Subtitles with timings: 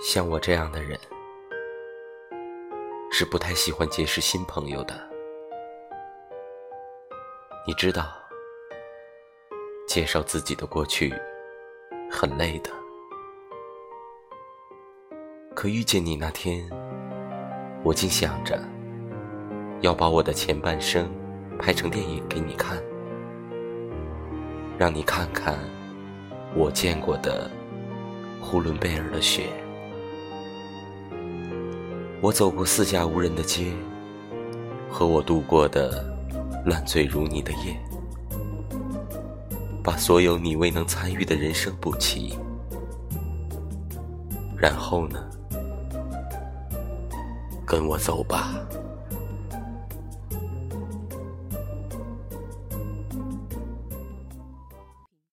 [0.00, 0.98] 像我这样的人，
[3.10, 4.94] 是不太喜欢结识新朋友的。
[7.66, 8.12] 你知道，
[9.88, 11.14] 介绍自己的过去
[12.10, 12.70] 很累的。
[15.54, 16.68] 可遇见你那天，
[17.82, 18.60] 我竟想着
[19.80, 21.08] 要把我的前半生
[21.58, 22.82] 拍成电影给你看，
[24.76, 25.58] 让你看看
[26.54, 27.50] 我见过的
[28.42, 29.48] 呼伦贝尔的雪。
[32.24, 33.70] 我走过四下无人的街，
[34.90, 36.02] 和我度过的
[36.64, 37.78] 烂醉如泥的夜，
[39.82, 42.32] 把所有你未能参与的人生补齐。
[44.56, 45.22] 然后呢？
[47.66, 48.54] 跟我走吧。